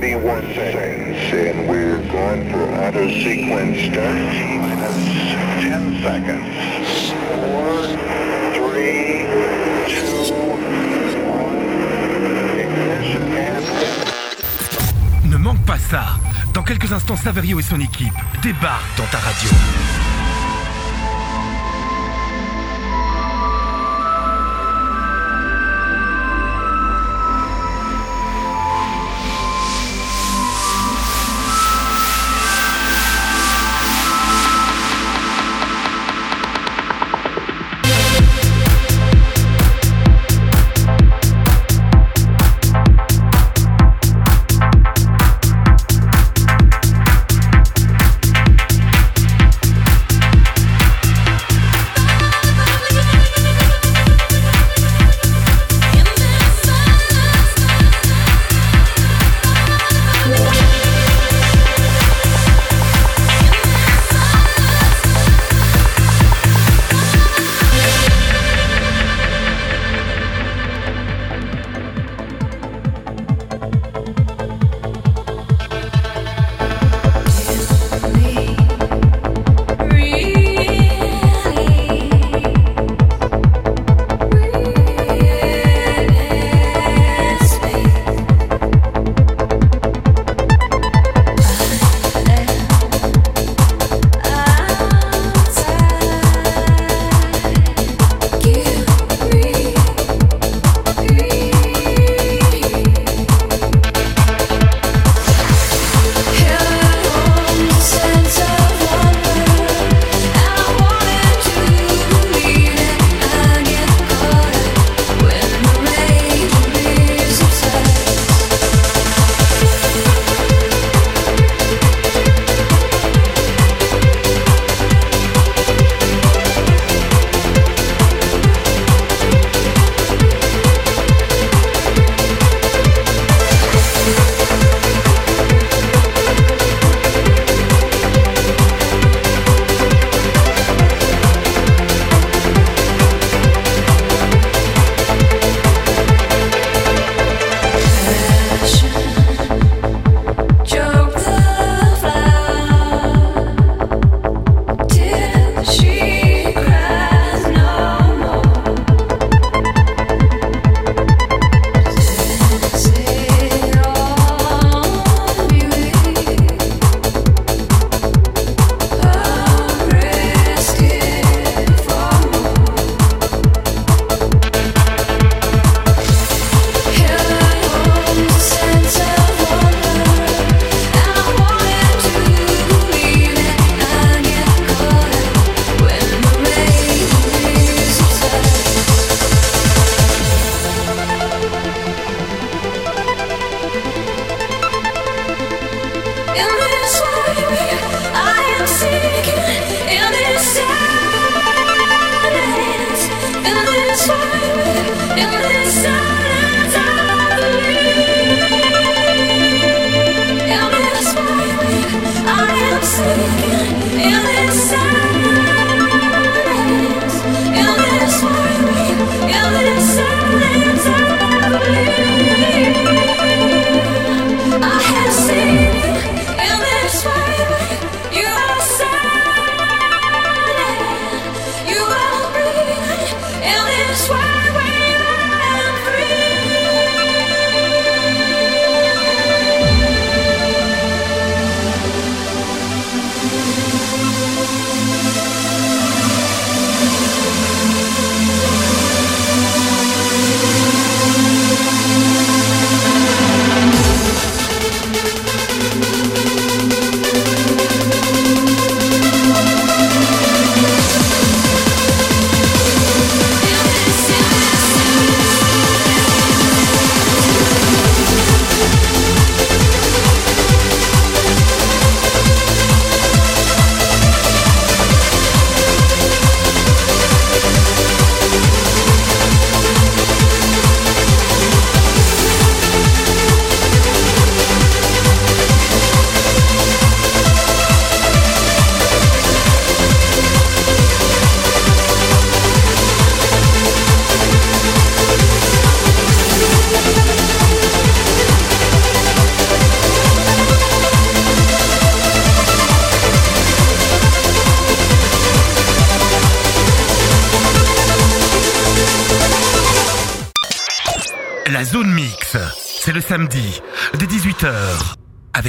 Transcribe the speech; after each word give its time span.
31 0.00 0.54
seconds, 0.54 1.18
and 1.34 1.68
we're 1.68 1.98
going 2.12 2.48
for 2.52 2.62
auto 2.72 3.08
sequence 3.08 3.80
start. 3.90 4.14
Minus 4.62 4.94
10 5.58 6.02
seconds. 6.04 6.46
4, 7.34 7.98
3, 8.54 9.26
2, 9.88 10.30
1. 10.30 11.50
Ignition 12.60 13.26
and... 13.32 13.64
Ne 15.28 15.36
manque 15.36 15.64
pas 15.66 15.78
ça. 15.78 16.04
Dans 16.54 16.62
quelques 16.62 16.92
instants, 16.92 17.16
Saverio 17.16 17.58
et 17.58 17.64
son 17.64 17.80
équipe 17.80 18.14
débarquent 18.40 18.96
dans 18.98 19.06
ta 19.06 19.18
radio. 19.18 19.50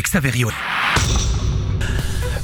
Saverio. 0.09 0.58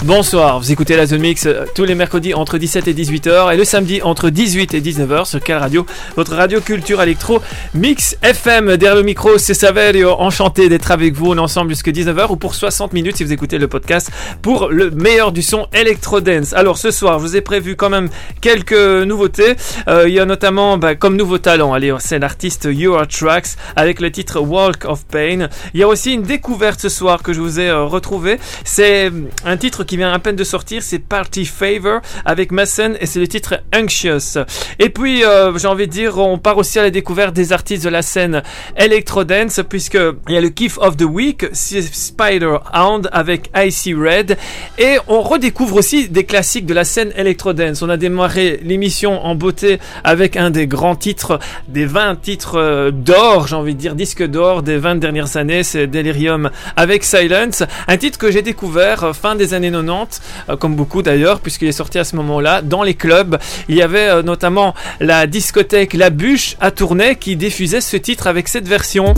Bonsoir, 0.06 0.60
vous 0.60 0.72
écoutez 0.72 0.96
la 0.96 1.08
Zone 1.08 1.22
Mix 1.22 1.48
euh, 1.48 1.66
tous 1.74 1.84
les 1.84 1.96
mercredis 1.96 2.36
entre 2.36 2.60
17 2.60 2.88
et 2.88 2.94
18h 2.94 3.52
et 3.52 3.58
le 3.58 3.64
samedi 3.64 4.04
entre 4.04 4.30
18 4.30 4.76
et 4.76 4.80
19h 4.80 5.26
sur 5.26 5.40
quelle 5.40 5.58
radio 5.58 5.84
Votre 6.16 6.36
radio 6.36 6.62
culture 6.62 7.02
électro 7.02 7.42
Mix 7.74 8.16
FM. 8.22 8.78
Derrière 8.78 8.96
le 8.96 9.02
micro, 9.02 9.40
c'est 9.40 9.56
Saverio, 9.56 10.12
enchanté 10.12 10.70
d'être 10.70 10.92
avec 10.92 11.16
vous. 11.16 11.32
Ensemble 11.32 11.72
jusqu'à 11.72 11.90
19h 11.90 12.28
ou 12.30 12.36
pour 12.36 12.54
60 12.54 12.94
minutes 12.94 13.18
si 13.18 13.24
vous 13.24 13.34
écoutez 13.34 13.58
le 13.58 13.68
podcast 13.68 14.12
pour 14.44 14.68
le 14.70 14.92
meilleur 14.92 15.32
du 15.32 15.42
son 15.42 15.66
électro 15.74 16.22
dance. 16.22 16.54
Alors 16.54 16.78
ce 16.78 16.92
soir, 16.92 17.18
je 17.18 17.26
vous 17.26 17.36
ai 17.36 17.42
prévu 17.42 17.76
quand 17.76 17.90
même 17.90 18.10
quelques 18.42 18.74
nouveautés. 18.74 19.56
Euh, 19.88 20.08
il 20.08 20.14
y 20.14 20.20
a 20.20 20.26
notamment 20.26 20.78
bah, 20.78 20.94
comme 20.94 21.18
nouveau 21.18 21.40
talent, 21.40 21.74
allez, 21.74 21.96
c'est 21.98 22.20
l'artiste 22.20 22.68
Your 22.72 23.08
Tracks 23.08 23.56
avec 23.76 24.00
le 24.00 24.12
titre 24.12 24.40
Walk 24.40 24.86
of 24.86 25.04
Pain. 25.08 25.48
Il 25.74 25.80
y 25.80 25.84
a 25.84 25.88
aussi 25.88 26.14
une 26.14 26.22
découverte 26.22 26.80
ce 26.80 26.90
soir 26.90 27.24
que 27.24 27.34
je 27.34 27.42
vous 27.42 27.60
ai 27.60 27.70
euh, 27.70 27.86
retrouvé. 27.86 28.38
C'est 28.64 29.12
un 29.46 29.58
titre 29.58 29.84
qui 29.84 29.95
vient 29.98 30.12
à 30.12 30.20
peine 30.20 30.36
de 30.36 30.44
sortir, 30.44 30.82
c'est 30.84 31.00
Party 31.00 31.46
Favor 31.46 32.02
avec 32.26 32.52
Mason 32.52 32.94
et 33.00 33.06
c'est 33.06 33.20
le 33.20 33.28
titre 33.28 33.62
Anxious. 33.76 34.40
Et 34.80 34.90
puis 34.90 35.24
euh, 35.24 35.58
j'ai 35.58 35.68
envie 35.68 35.88
de 35.88 35.92
dire, 35.92 36.18
on 36.18 36.38
part 36.38 36.58
aussi 36.58 36.80
à 36.80 36.84
la 36.84 36.90
découverte 36.90 37.34
des 37.34 37.54
artistes 37.54 37.84
de 37.84 37.90
la 37.90 38.02
scène 38.02 38.44
electro 38.76 39.24
dance 39.24 39.62
puisque 39.68 39.98
il 40.28 40.34
y 40.34 40.38
a 40.38 40.42
le 40.42 40.50
Kiff 40.50 40.78
of 40.78 40.98
the 40.98 41.04
Week, 41.04 41.46
Spider 41.54 42.58
Hound 42.74 43.10
avec 43.12 43.50
Icy 43.56 43.94
Red 43.94 44.38
et 44.78 44.98
on 45.08 45.22
redécouvre 45.22 45.76
aussi 45.78 46.10
des 46.10 46.26
classiques 46.26 46.66
de 46.66 46.74
la 46.74 46.84
scène 46.84 47.12
electro 47.16 47.54
dance. 47.54 47.82
On 47.82 47.90
a 47.90 47.98
démarré 47.98 48.60
l'émission 48.64 49.26
en 49.26 49.36
beauté 49.36 49.80
avec 50.04 50.38
un 50.38 50.50
des 50.50 50.68
grands 50.68 50.96
titres, 50.96 51.40
des 51.68 51.86
20 51.86 52.22
titres 52.22 52.56
euh, 52.58 52.92
d'or, 52.92 53.48
j'ai 53.48 53.56
envie 53.56 53.76
de 53.76 53.80
dire 53.80 53.96
disque 53.96 54.24
d'or 54.24 54.64
des 54.64 54.78
20 54.78 54.96
dernières 54.96 55.38
années, 55.38 55.64
c'est 55.64 55.88
Delirium 55.88 56.50
avec 56.76 57.04
Silence, 57.04 57.64
un 57.88 57.98
titre 57.98 58.18
que 58.18 58.32
j'ai 58.32 58.42
découvert 58.42 59.04
euh, 59.04 59.14
fin 59.14 59.36
des 59.36 59.54
années 59.54 59.72
90, 59.72 59.85
euh, 59.90 60.58
comme 60.58 60.76
beaucoup 60.76 61.02
d'ailleurs, 61.02 61.40
puisqu'il 61.40 61.68
est 61.68 61.74
sorti 61.74 62.00
à 62.00 62.04
ce 62.04 62.16
moment-là 62.16 62.62
dans 62.62 62.84
les 62.84 62.94
clubs. 62.94 63.38
Il 63.70 63.76
y 63.76 63.82
avait 63.82 64.10
euh, 64.10 64.24
notamment 64.24 64.74
la 65.00 65.28
discothèque 65.28 65.94
La 65.94 66.10
Bûche 66.10 66.56
à 66.60 66.72
Tournai 66.72 67.16
qui 67.16 67.36
diffusait 67.36 67.82
ce 67.82 67.98
titre 67.98 68.28
avec 68.28 68.48
cette 68.48 68.68
version. 68.68 69.14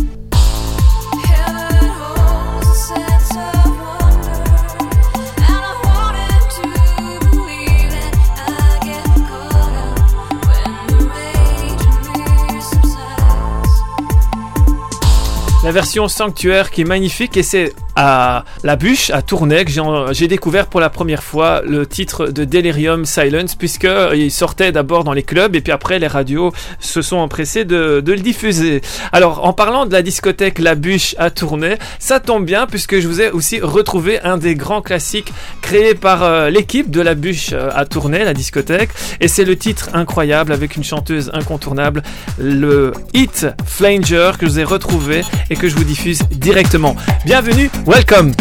La 15.67 15.73
version 15.73 16.07
sanctuaire 16.07 16.71
qui 16.71 16.79
est 16.79 16.85
magnifique 16.85 17.35
et 17.35 17.43
c'est 17.43 17.73
à 17.97 18.45
la 18.63 18.75
bûche 18.75 19.09
à 19.09 19.21
Tournai 19.23 19.65
que 19.65 19.71
j'ai 20.11 20.27
découvert 20.27 20.67
pour 20.67 20.79
la 20.79 20.89
première 20.89 21.23
fois 21.23 21.61
le 21.65 21.85
titre 21.85 22.27
de 22.27 22.45
Delirium 22.45 23.05
Silence 23.05 23.55
puisque 23.55 23.85
euh, 23.85 24.29
sortait 24.29 24.71
d'abord 24.71 25.03
dans 25.03 25.13
les 25.13 25.23
clubs 25.23 25.55
et 25.55 25.61
puis 25.61 25.73
après 25.73 25.97
les 25.97 26.05
radios 26.05 26.53
se 26.79 27.01
sont 27.01 27.17
empressés 27.17 27.65
de, 27.65 28.03
le 28.05 28.19
diffuser. 28.19 28.81
Alors 29.11 29.43
en 29.45 29.51
parlant 29.51 29.85
de 29.85 29.91
la 29.91 30.03
discothèque 30.03 30.59
La 30.59 30.75
Bûche 30.75 31.15
à 31.17 31.31
Tournai, 31.31 31.79
ça 31.97 32.19
tombe 32.19 32.45
bien 32.45 32.67
puisque 32.67 32.99
je 32.99 33.07
vous 33.07 33.19
ai 33.19 33.31
aussi 33.31 33.59
retrouvé 33.59 34.21
un 34.21 34.37
des 34.37 34.53
grands 34.53 34.83
classiques 34.83 35.33
créés 35.61 35.95
par 35.95 36.23
euh, 36.23 36.49
l'équipe 36.49 36.91
de 36.91 37.01
La 37.01 37.15
Bûche 37.15 37.49
euh, 37.51 37.71
à 37.73 37.85
Tournai, 37.85 38.23
la 38.23 38.33
discothèque, 38.33 38.91
et 39.19 39.27
c'est 39.27 39.43
le 39.43 39.57
titre 39.57 39.89
incroyable 39.93 40.53
avec 40.53 40.77
une 40.77 40.83
chanteuse 40.83 41.31
incontournable, 41.33 42.03
le 42.39 42.93
hit 43.13 43.47
Flanger 43.65 44.33
que 44.39 44.45
je 44.45 44.51
vous 44.51 44.59
ai 44.59 44.63
retrouvé 44.63 45.23
et 45.49 45.56
que 45.57 45.67
je 45.67 45.75
vous 45.75 45.83
diffuse 45.83 46.19
directement. 46.29 46.95
Bienvenue 47.25 47.69
Welcome. 47.85 48.33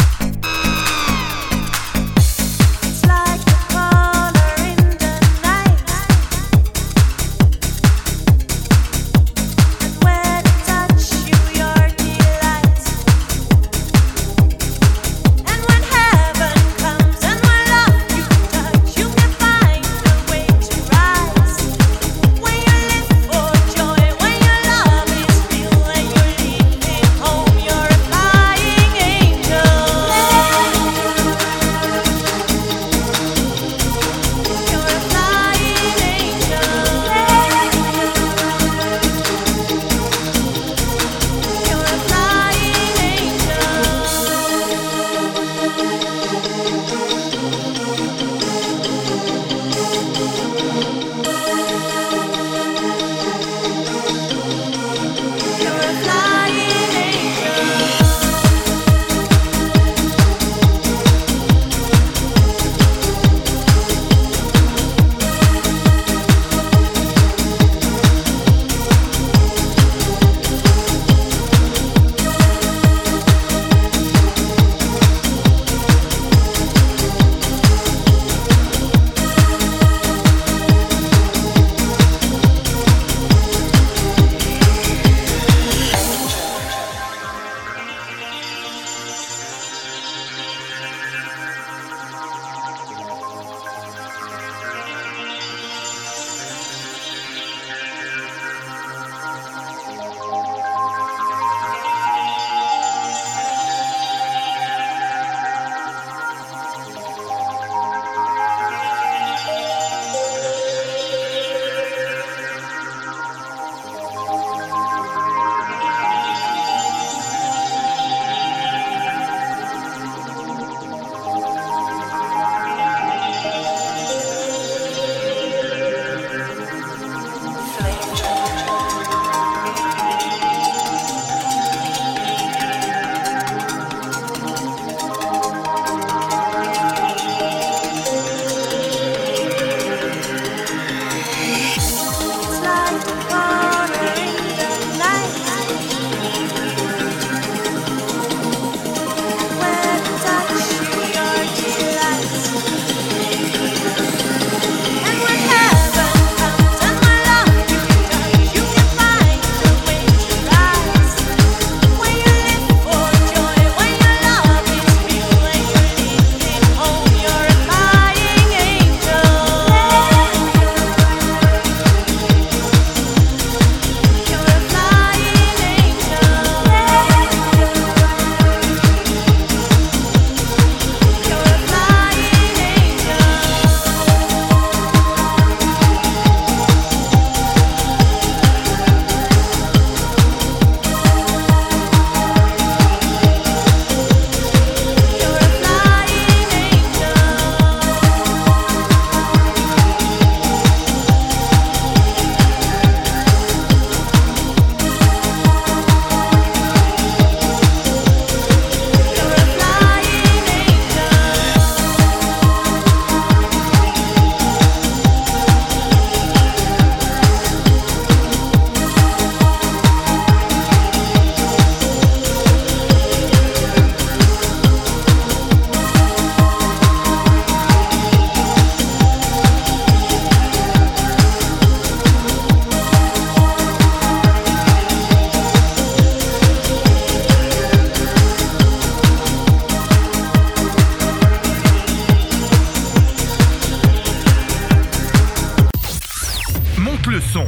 Son. 247.21 247.45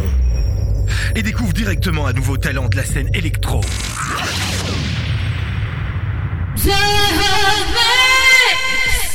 Et 1.15 1.21
découvre 1.21 1.53
directement 1.53 2.07
un 2.07 2.13
nouveau 2.13 2.37
talent 2.37 2.67
de 2.69 2.77
la 2.77 2.85
scène 2.85 3.09
électro. 3.13 3.61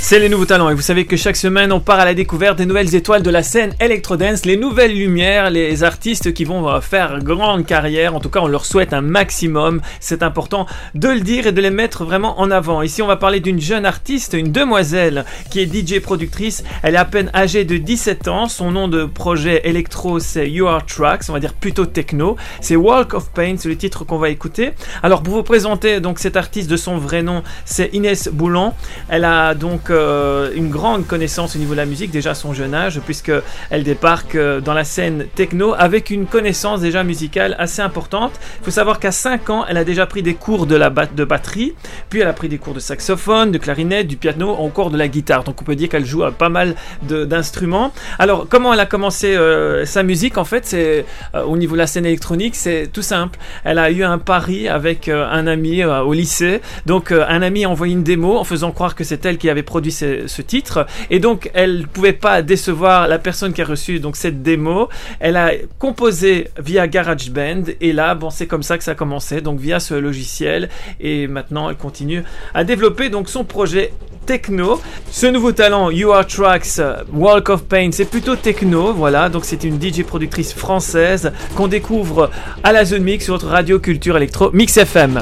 C'est 0.06 0.18
les 0.18 0.28
nouveaux 0.28 0.44
talents 0.44 0.68
et 0.68 0.74
vous 0.74 0.82
savez 0.82 1.06
que 1.06 1.16
chaque 1.16 1.34
semaine 1.34 1.72
on 1.72 1.80
part 1.80 1.98
à 1.98 2.04
la 2.04 2.12
découverte 2.12 2.58
des 2.58 2.66
nouvelles 2.66 2.94
étoiles 2.94 3.22
de 3.22 3.30
la 3.30 3.42
scène 3.42 3.72
Electrodance, 3.80 4.44
les 4.44 4.58
nouvelles 4.58 4.94
lumières, 4.94 5.48
les 5.48 5.82
artistes 5.82 6.34
qui 6.34 6.44
vont 6.44 6.68
euh, 6.68 6.82
faire 6.82 7.20
grande 7.20 7.64
carrière. 7.64 8.14
En 8.14 8.20
tout 8.20 8.28
cas, 8.28 8.40
on 8.40 8.46
leur 8.46 8.66
souhaite 8.66 8.92
un 8.92 9.00
maximum. 9.00 9.80
C'est 10.00 10.22
important 10.22 10.66
de 10.94 11.08
le 11.08 11.20
dire 11.20 11.46
et 11.46 11.52
de 11.52 11.60
les 11.62 11.70
mettre 11.70 12.04
vraiment 12.04 12.38
en 12.38 12.50
avant. 12.50 12.82
Ici, 12.82 13.00
on 13.00 13.06
va 13.06 13.16
parler 13.16 13.40
d'une 13.40 13.62
jeune 13.62 13.86
artiste, 13.86 14.34
une 14.34 14.52
demoiselle 14.52 15.24
qui 15.48 15.60
est 15.60 15.74
DJ 15.74 16.00
productrice. 16.00 16.64
Elle 16.82 16.96
est 16.96 16.98
à 16.98 17.06
peine 17.06 17.30
âgée 17.34 17.64
de 17.64 17.78
17 17.78 18.28
ans. 18.28 18.46
Son 18.46 18.72
nom 18.72 18.88
de 18.88 19.06
projet 19.06 19.62
électro, 19.64 20.18
c'est 20.18 20.50
You 20.50 20.66
Are 20.66 20.84
Tracks. 20.84 21.30
On 21.30 21.32
va 21.32 21.40
dire 21.40 21.54
plutôt 21.54 21.86
techno. 21.86 22.36
C'est 22.60 22.76
Walk 22.76 23.14
of 23.14 23.30
Pain, 23.30 23.54
c'est 23.56 23.70
le 23.70 23.78
titre 23.78 24.04
qu'on 24.04 24.18
va 24.18 24.28
écouter. 24.28 24.72
Alors, 25.02 25.22
pour 25.22 25.32
vous 25.32 25.42
présenter 25.42 26.00
donc 26.00 26.18
cette 26.18 26.36
artiste 26.36 26.68
de 26.68 26.76
son 26.76 26.98
vrai 26.98 27.22
nom, 27.22 27.42
c'est 27.64 27.88
Inès 27.94 28.28
Boulan. 28.28 28.76
Elle 29.08 29.24
a 29.24 29.54
donc 29.54 29.90
euh, 29.94 30.50
une 30.54 30.70
grande 30.70 31.06
connaissance 31.06 31.56
au 31.56 31.58
niveau 31.58 31.72
de 31.72 31.78
la 31.78 31.86
musique 31.86 32.10
déjà 32.10 32.30
à 32.30 32.34
son 32.34 32.52
jeune 32.52 32.74
âge, 32.74 33.00
puisque 33.04 33.32
elle 33.70 33.82
débarque 33.82 34.34
euh, 34.34 34.60
dans 34.60 34.74
la 34.74 34.84
scène 34.84 35.26
techno 35.34 35.74
avec 35.78 36.10
une 36.10 36.26
connaissance 36.26 36.80
déjà 36.80 37.04
musicale 37.04 37.56
assez 37.58 37.82
importante. 37.82 38.32
Il 38.60 38.64
faut 38.64 38.70
savoir 38.70 38.98
qu'à 38.98 39.12
5 39.12 39.50
ans, 39.50 39.64
elle 39.68 39.76
a 39.76 39.84
déjà 39.84 40.06
pris 40.06 40.22
des 40.22 40.34
cours 40.34 40.66
de, 40.66 40.76
la 40.76 40.90
de 40.90 41.24
batterie, 41.24 41.74
puis 42.10 42.20
elle 42.20 42.28
a 42.28 42.32
pris 42.32 42.48
des 42.48 42.58
cours 42.58 42.74
de 42.74 42.80
saxophone, 42.80 43.52
de 43.52 43.58
clarinette, 43.58 44.06
du 44.06 44.16
piano, 44.16 44.50
encore 44.50 44.90
de 44.90 44.98
la 44.98 45.08
guitare. 45.08 45.44
Donc 45.44 45.60
on 45.60 45.64
peut 45.64 45.76
dire 45.76 45.88
qu'elle 45.88 46.04
joue 46.04 46.24
à 46.24 46.32
pas 46.32 46.48
mal 46.48 46.74
d'instruments. 47.02 47.92
Alors 48.18 48.46
comment 48.48 48.72
elle 48.72 48.80
a 48.80 48.86
commencé 48.86 49.34
euh, 49.36 49.84
sa 49.86 50.02
musique 50.02 50.38
En 50.38 50.44
fait, 50.44 50.66
c'est 50.66 51.06
au 51.46 51.56
niveau 51.56 51.74
de 51.74 51.78
la 51.78 51.86
scène 51.86 52.06
électronique, 52.06 52.56
c'est 52.56 52.88
tout 52.92 53.02
simple. 53.02 53.38
Elle 53.64 53.78
a 53.78 53.90
eu 53.90 54.02
un 54.02 54.18
pari 54.18 54.68
avec 54.68 55.08
un 55.08 55.46
ami 55.46 55.84
au 55.84 56.12
lycée. 56.12 56.60
Donc 56.86 57.12
un 57.12 57.42
ami 57.42 57.64
a 57.64 57.70
envoyé 57.70 57.92
une 57.92 58.02
démo 58.02 58.36
en 58.36 58.44
faisant 58.44 58.70
croire 58.70 58.94
que 58.94 59.04
c'est 59.04 59.24
elle 59.24 59.38
qui 59.38 59.50
avait 59.50 59.62
produit 59.62 59.83
ce, 59.90 60.42
titre 60.42 60.86
et 61.10 61.20
donc 61.20 61.50
elle 61.54 61.80
ne 61.80 61.86
pouvait 61.86 62.12
pas 62.12 62.42
décevoir 62.42 63.08
la 63.08 63.18
personne 63.18 63.52
qui 63.52 63.62
a 63.62 63.64
reçu 63.64 64.00
donc 64.00 64.16
cette 64.16 64.42
démo. 64.42 64.88
Elle 65.20 65.36
a 65.36 65.52
composé 65.78 66.48
via 66.58 66.86
GarageBand 66.86 67.64
et 67.80 67.92
là 67.92 68.14
bon 68.14 68.30
c'est 68.30 68.46
comme 68.46 68.62
ça 68.62 68.78
que 68.78 68.84
ça 68.84 68.92
a 68.92 68.94
commencé 68.94 69.40
donc 69.40 69.58
via 69.58 69.80
ce 69.80 69.94
logiciel 69.94 70.68
et 71.00 71.26
maintenant 71.26 71.70
elle 71.70 71.76
continue 71.76 72.24
à 72.52 72.64
développer 72.64 73.08
donc 73.08 73.28
son 73.28 73.44
projet 73.44 73.92
techno. 74.24 74.80
Ce 75.10 75.26
nouveau 75.26 75.52
talent, 75.52 75.90
You 75.90 76.12
Are 76.12 76.26
Tracks, 76.26 76.80
Walk 77.12 77.50
of 77.50 77.64
Pain, 77.64 77.90
c'est 77.92 78.06
plutôt 78.06 78.36
techno, 78.36 78.92
voilà. 78.92 79.28
Donc 79.28 79.44
c'est 79.44 79.64
une 79.64 79.80
DJ 79.80 80.02
productrice 80.02 80.52
française 80.54 81.32
qu'on 81.56 81.68
découvre 81.68 82.30
à 82.62 82.72
la 82.72 82.84
Zone 82.84 83.02
Mix 83.02 83.24
sur 83.24 83.34
notre 83.34 83.48
radio 83.48 83.78
culture 83.78 84.16
électro 84.16 84.50
Mix 84.52 84.76
FM. 84.76 85.20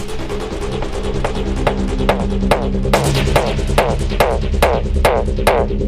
Thank 5.65 5.81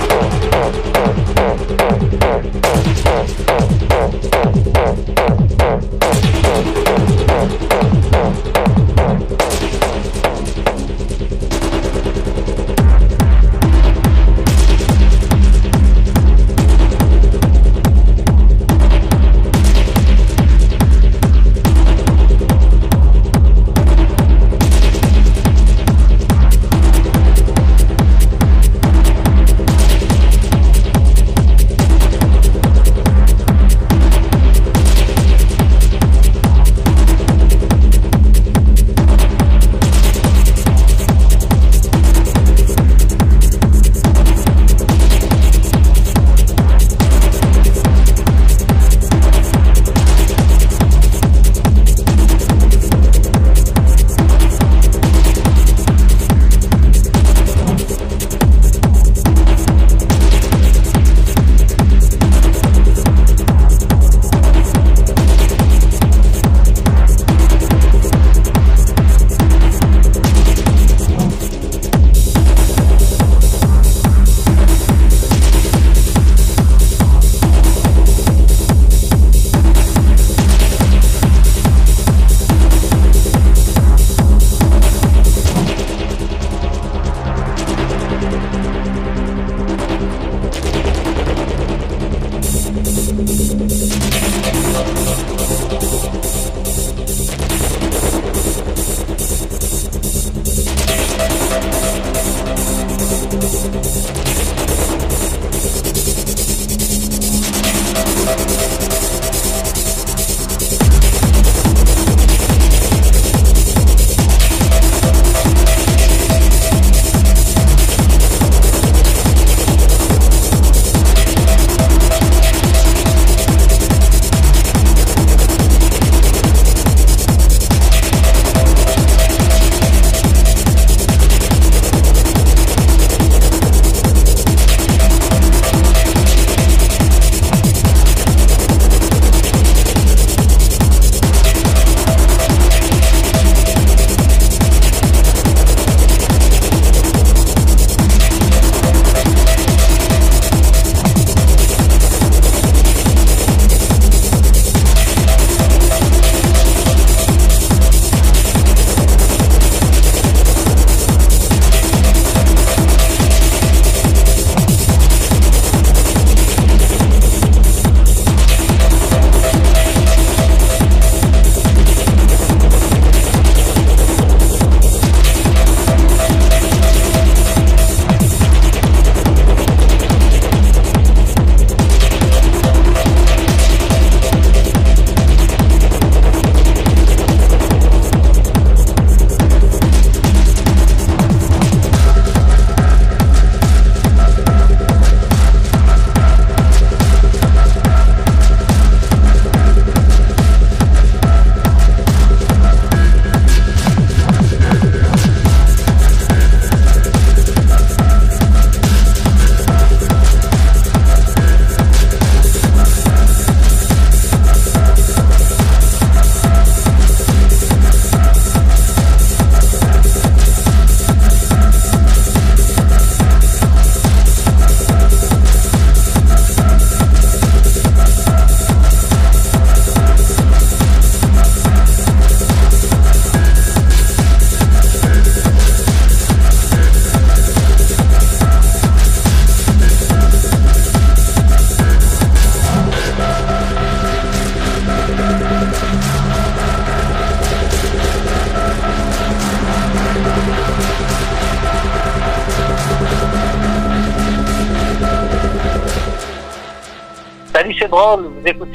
you. 0.00 0.09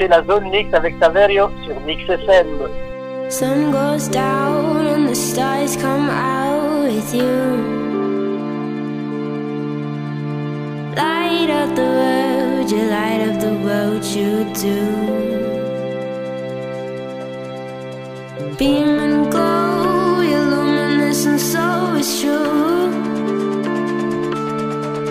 La 0.04 0.22
zone 0.22 0.50
mix 0.50 0.72
avec 0.74 0.94
Saverio 1.00 1.50
sur 1.64 1.80
Mix 1.80 2.02
FM. 2.04 2.68
Sun 3.28 3.72
goes 3.72 4.08
down 4.08 4.86
and 4.86 5.08
the 5.08 5.14
stars 5.14 5.76
come 5.76 6.10
out 6.10 6.84
with 6.84 7.14
you. 7.14 7.24
Light 10.94 11.50
up 11.50 11.74
the 11.74 11.82
world, 11.82 12.70
you 12.70 12.82
light 12.88 13.20
up 13.28 13.40
the 13.40 13.54
world, 13.64 14.04
you 14.04 14.44
do. 14.54 15.16
Beam 18.58 18.98
and 19.00 19.30
glow, 19.30 20.20
you're 20.20 20.40
luminous 20.40 21.26
and 21.26 21.40
so 21.40 21.94
is 21.94 22.20
true. 22.20 22.92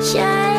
Shine 0.01 0.54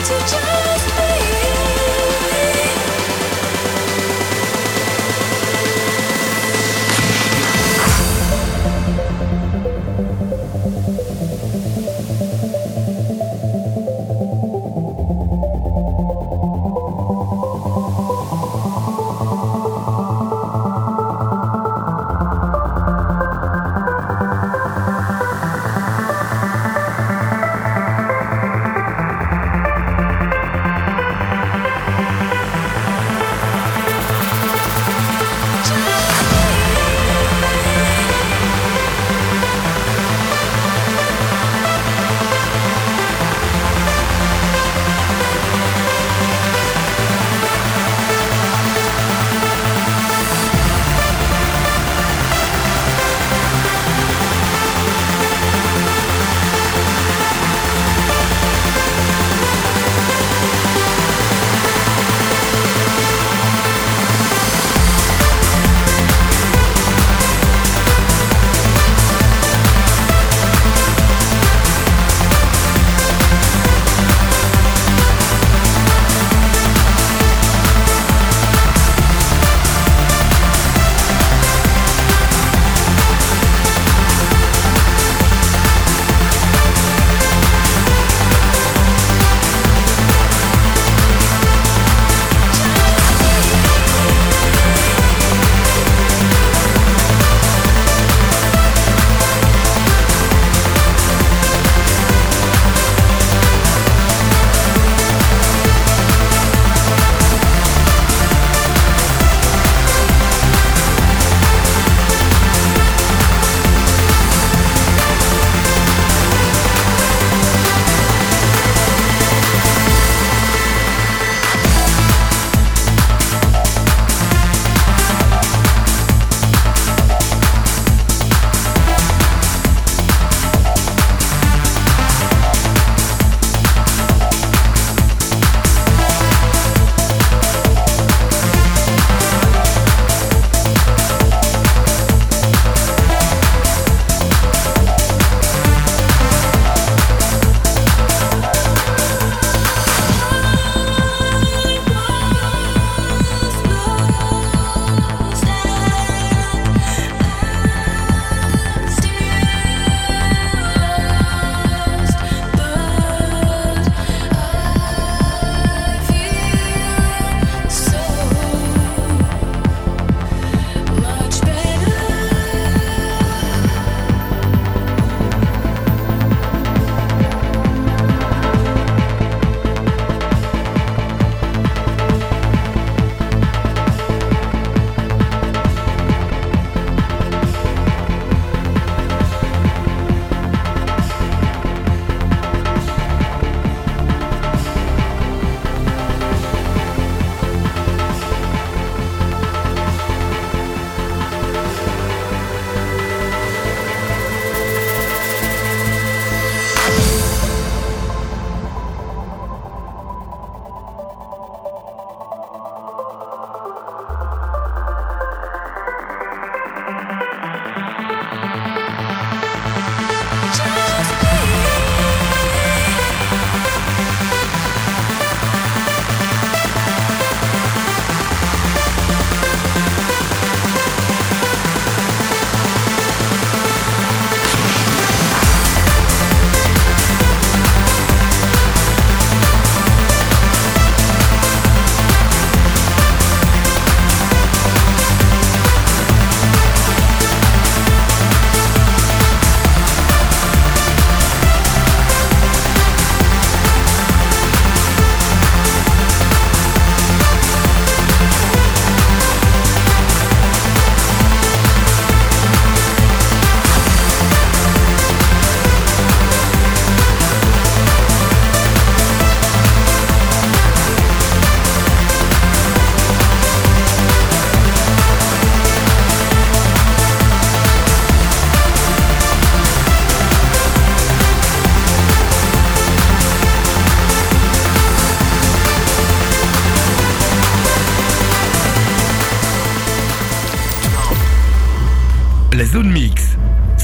La 0.00 0.06
zone 0.06 0.49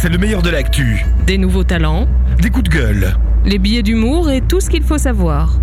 C'est 0.06 0.12
le 0.12 0.18
meilleur 0.18 0.40
de 0.40 0.50
l'actu. 0.50 1.04
Des 1.26 1.36
nouveaux 1.36 1.64
talents, 1.64 2.06
Des 2.40 2.48
coups 2.48 2.70
de 2.70 2.76
gueule. 2.76 3.16
les 3.44 3.58
billets 3.58 3.82
d'humour 3.82 4.30
et 4.30 4.40
tout 4.40 4.60
ce 4.60 4.70
qu'il 4.70 4.84
faut 4.84 4.98
savoir. 4.98 5.58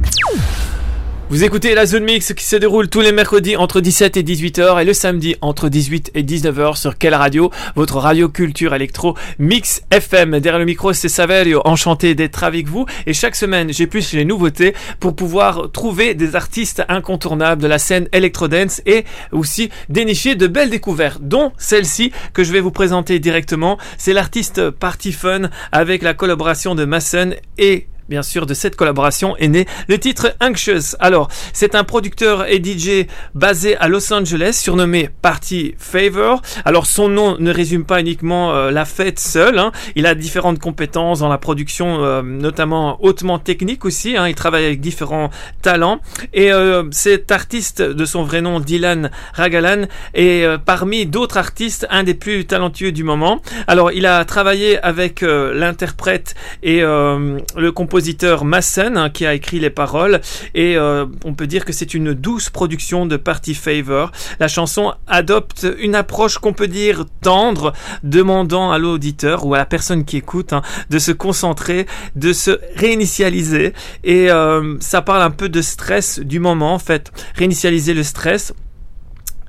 Vous 1.29 1.43
écoutez 1.43 1.73
la 1.73 1.87
zone 1.87 2.03
mix 2.03 2.33
qui 2.33 2.45
se 2.45 2.57
déroule 2.57 2.89
tous 2.89 2.99
les 2.99 3.11
mercredis 3.11 3.55
entre 3.55 3.79
17 3.79 4.17
et 4.17 4.23
18h 4.23 4.79
et 4.79 4.85
le 4.85 4.93
samedi 4.93 5.35
entre 5.41 5.67
18 5.67 6.11
et 6.13 6.21
19h 6.21 6.77
sur 6.77 6.97
quelle 6.97 7.15
radio? 7.15 7.49
Votre 7.75 7.97
radio 7.97 8.29
culture 8.29 8.75
électro 8.75 9.17
Mix 9.39 9.81
FM. 9.89 10.39
Derrière 10.39 10.59
le 10.59 10.65
micro, 10.65 10.93
c'est 10.93 11.09
Saverio, 11.09 11.61
enchanté 11.65 12.13
d'être 12.13 12.43
avec 12.43 12.67
vous. 12.67 12.85
Et 13.07 13.13
chaque 13.13 13.35
semaine, 13.35 13.73
j'ai 13.73 13.87
plus 13.87 14.13
les 14.13 14.25
nouveautés 14.25 14.75
pour 14.99 15.15
pouvoir 15.15 15.71
trouver 15.71 16.13
des 16.13 16.35
artistes 16.35 16.83
incontournables 16.87 17.61
de 17.61 17.67
la 17.67 17.79
scène 17.79 18.07
electro-dance 18.11 18.81
et 18.85 19.05
aussi 19.31 19.69
dénicher 19.89 20.35
de 20.35 20.45
belles 20.45 20.69
découvertes, 20.69 21.21
dont 21.21 21.51
celle-ci 21.57 22.11
que 22.33 22.43
je 22.43 22.51
vais 22.51 22.59
vous 22.59 22.71
présenter 22.71 23.17
directement. 23.19 23.79
C'est 23.97 24.13
l'artiste 24.13 24.69
Party 24.69 25.13
Fun 25.13 25.49
avec 25.71 26.03
la 26.03 26.13
collaboration 26.13 26.75
de 26.75 26.85
Mason 26.85 27.31
et 27.57 27.87
Bien 28.09 28.21
sûr, 28.21 28.45
de 28.45 28.53
cette 28.53 28.75
collaboration 28.75 29.37
est 29.37 29.47
né 29.47 29.65
le 29.87 29.97
titre 29.97 30.35
Anxious. 30.41 30.95
Alors, 30.99 31.29
c'est 31.53 31.73
un 31.73 31.85
producteur 31.85 32.45
et 32.51 32.61
DJ 32.61 33.07
basé 33.33 33.77
à 33.77 33.87
Los 33.87 34.11
Angeles, 34.11 34.59
surnommé 34.61 35.09
Party 35.21 35.73
Favor. 35.77 36.41
Alors, 36.65 36.85
son 36.85 37.07
nom 37.07 37.37
ne 37.39 37.49
résume 37.49 37.85
pas 37.85 38.01
uniquement 38.01 38.53
euh, 38.53 38.71
la 38.71 38.83
fête 38.83 39.19
seule. 39.21 39.57
hein. 39.57 39.71
Il 39.95 40.05
a 40.05 40.15
différentes 40.15 40.59
compétences 40.59 41.19
dans 41.19 41.29
la 41.29 41.37
production, 41.37 42.03
euh, 42.03 42.21
notamment 42.21 43.01
hautement 43.01 43.39
technique 43.39 43.85
aussi. 43.85 44.17
hein. 44.17 44.27
Il 44.27 44.35
travaille 44.35 44.65
avec 44.65 44.81
différents 44.81 45.29
talents. 45.61 46.01
Et 46.33 46.51
euh, 46.51 46.83
cet 46.91 47.31
artiste, 47.31 47.81
de 47.81 48.05
son 48.05 48.23
vrai 48.23 48.41
nom, 48.41 48.59
Dylan 48.59 49.11
Ragalan, 49.33 49.83
est 50.13 50.45
parmi 50.65 51.05
d'autres 51.05 51.37
artistes 51.37 51.87
un 51.89 52.03
des 52.03 52.15
plus 52.15 52.43
talentueux 52.45 52.91
du 52.91 53.05
moment. 53.05 53.41
Alors, 53.67 53.93
il 53.93 54.05
a 54.05 54.25
travaillé 54.25 54.77
avec 54.83 55.21
l'interprète 55.21 56.35
et 56.63 56.81
le 56.81 57.69
compositeur 57.71 57.92
Mason 58.43 58.95
hein, 58.95 59.09
qui 59.09 59.25
a 59.25 59.33
écrit 59.33 59.59
les 59.59 59.69
paroles 59.69 60.21
et 60.55 60.77
euh, 60.77 61.05
on 61.25 61.33
peut 61.33 61.47
dire 61.47 61.65
que 61.65 61.73
c'est 61.73 61.93
une 61.93 62.13
douce 62.13 62.49
production 62.49 63.05
de 63.05 63.17
Party 63.17 63.53
Favor. 63.53 64.11
La 64.39 64.47
chanson 64.47 64.93
adopte 65.07 65.67
une 65.79 65.95
approche 65.95 66.37
qu'on 66.37 66.53
peut 66.53 66.67
dire 66.67 67.05
tendre, 67.21 67.73
demandant 68.03 68.71
à 68.71 68.77
l'auditeur 68.77 69.45
ou 69.45 69.53
à 69.53 69.57
la 69.57 69.65
personne 69.65 70.05
qui 70.05 70.17
écoute 70.17 70.53
hein, 70.53 70.61
de 70.89 70.99
se 70.99 71.11
concentrer, 71.11 71.85
de 72.15 72.33
se 72.33 72.59
réinitialiser 72.75 73.73
et 74.03 74.31
euh, 74.31 74.75
ça 74.79 75.01
parle 75.01 75.21
un 75.21 75.31
peu 75.31 75.49
de 75.49 75.61
stress 75.61 76.19
du 76.19 76.39
moment 76.39 76.73
en 76.73 76.79
fait. 76.79 77.11
Réinitialiser 77.35 77.93
le 77.93 78.03
stress 78.03 78.53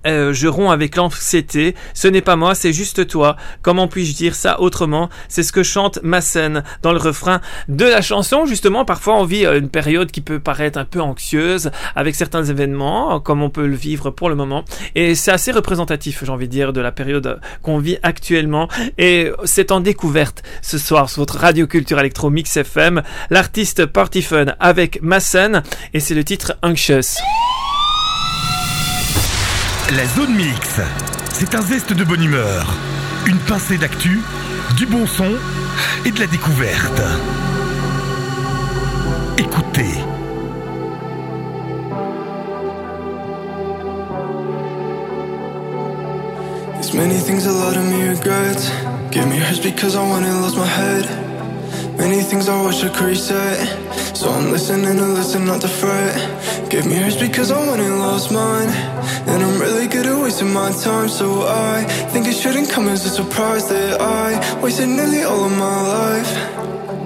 euh, 0.06 0.32
je 0.32 0.48
romps 0.48 0.70
avec 0.70 0.96
l'anxiété. 0.96 1.74
Ce 1.94 2.08
n'est 2.08 2.20
pas 2.20 2.36
moi, 2.36 2.54
c'est 2.54 2.72
juste 2.72 3.06
toi. 3.06 3.36
Comment 3.62 3.88
puis-je 3.88 4.14
dire 4.14 4.34
ça 4.34 4.60
autrement? 4.60 5.08
C'est 5.28 5.42
ce 5.42 5.52
que 5.52 5.62
chante 5.62 5.98
Massen 6.02 6.62
dans 6.82 6.92
le 6.92 6.98
refrain 6.98 7.40
de 7.68 7.84
la 7.84 8.02
chanson. 8.02 8.46
Justement, 8.46 8.84
parfois 8.84 9.18
on 9.18 9.24
vit 9.24 9.46
euh, 9.46 9.58
une 9.58 9.68
période 9.68 10.10
qui 10.10 10.20
peut 10.20 10.40
paraître 10.40 10.78
un 10.78 10.84
peu 10.84 11.00
anxieuse 11.00 11.70
avec 11.94 12.14
certains 12.14 12.44
événements, 12.44 13.20
comme 13.20 13.42
on 13.42 13.50
peut 13.50 13.66
le 13.66 13.76
vivre 13.76 14.10
pour 14.10 14.28
le 14.28 14.34
moment. 14.34 14.64
Et 14.94 15.14
c'est 15.14 15.32
assez 15.32 15.52
représentatif, 15.52 16.22
j'ai 16.24 16.30
envie 16.30 16.46
de 16.46 16.52
dire, 16.52 16.72
de 16.72 16.80
la 16.80 16.92
période 16.92 17.40
qu'on 17.62 17.78
vit 17.78 17.98
actuellement. 18.02 18.68
Et 18.98 19.30
c'est 19.44 19.72
en 19.72 19.80
découverte 19.80 20.42
ce 20.62 20.78
soir 20.78 21.10
sur 21.10 21.20
votre 21.20 21.38
radio 21.38 21.66
culture 21.66 21.98
électro 21.98 22.30
Mix 22.30 22.56
FM, 22.56 23.02
l'artiste 23.30 23.86
Party 23.86 24.22
Fun 24.22 24.54
avec 24.60 25.02
Massen 25.02 25.62
et 25.92 26.00
c'est 26.00 26.14
le 26.14 26.24
titre 26.24 26.56
Anxious. 26.62 27.20
La 29.92 30.06
zone 30.06 30.34
mix. 30.34 30.80
C'est 31.30 31.54
un 31.54 31.60
zeste 31.60 31.92
de 31.92 32.04
bonne 32.04 32.24
humeur. 32.24 32.74
Une 33.26 33.38
pincée 33.38 33.76
d'actu, 33.76 34.22
du 34.76 34.86
bon 34.86 35.06
son 35.06 35.30
et 36.06 36.10
de 36.10 36.18
la 36.18 36.26
découverte. 36.26 37.02
Écoutez. 39.36 39.94
There's 46.72 46.94
many 46.94 47.18
things 47.18 47.46
a 47.46 47.52
lot 47.52 47.76
of 47.76 47.84
me 47.84 48.08
regrets. 48.08 48.72
Give 49.10 49.26
me 49.26 49.36
hurts 49.36 49.60
because 49.60 49.94
I 49.94 50.00
went 50.00 50.24
and 50.24 50.40
lost 50.40 50.56
my 50.56 50.66
head. 50.66 51.33
Many 51.96 52.20
things 52.22 52.48
I 52.48 52.66
wish 52.66 52.82
I 52.82 52.88
could 52.88 53.06
reset. 53.06 53.56
So 54.16 54.28
I'm 54.28 54.50
listening 54.50 54.96
to 54.96 55.06
listen, 55.06 55.44
not 55.44 55.60
to 55.60 55.68
fret. 55.68 56.14
Give 56.68 56.84
me 56.86 56.96
hurts 56.96 57.16
because 57.16 57.50
I 57.50 57.58
went 57.68 57.80
and 57.80 57.98
lost 58.00 58.32
mine. 58.32 58.68
And 59.28 59.42
I'm 59.42 59.60
really 59.60 59.86
good 59.86 60.06
at 60.06 60.20
wasting 60.20 60.52
my 60.52 60.72
time. 60.72 61.08
So 61.08 61.46
I 61.46 61.84
think 62.12 62.26
it 62.26 62.34
shouldn't 62.34 62.68
come 62.68 62.88
as 62.88 63.06
a 63.06 63.10
surprise 63.10 63.68
that 63.68 64.00
I 64.00 64.60
wasted 64.60 64.88
nearly 64.88 65.22
all 65.22 65.44
of 65.44 65.52
my 65.52 65.80
life. 65.98 66.30